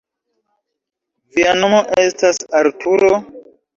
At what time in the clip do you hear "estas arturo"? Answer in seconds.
2.05-3.13